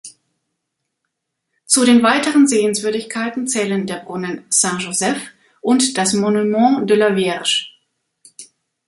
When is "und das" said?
5.61-6.13